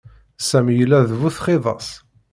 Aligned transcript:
Sami 0.47 0.73
yella 0.77 0.97
d 1.09 1.11
bu 1.19 1.29
txidas. 1.35 1.87